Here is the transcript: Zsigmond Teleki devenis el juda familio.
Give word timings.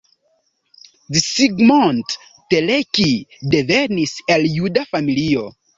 Zsigmond 1.25 2.09
Teleki 2.55 3.09
devenis 3.55 4.19
el 4.37 4.53
juda 4.59 4.91
familio. 4.95 5.51